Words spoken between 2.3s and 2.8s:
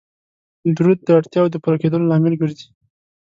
ګرځي